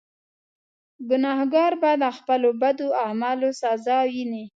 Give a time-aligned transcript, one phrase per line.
[1.09, 4.45] ګناهکار به د خپلو بدو اعمالو سزا ویني.